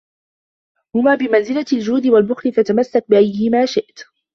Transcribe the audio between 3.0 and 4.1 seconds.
بِأَيِّهِمَا شِئْتَ